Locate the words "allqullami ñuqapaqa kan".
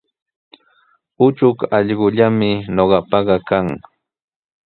1.77-3.67